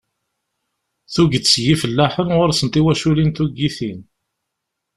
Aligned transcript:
Tuget 1.13 1.53
n 1.61 1.63
yifellaḥen 1.65 2.33
ɣur-sen 2.37 2.67
tiwaculin 2.69 3.31
tuggitin. 3.31 3.99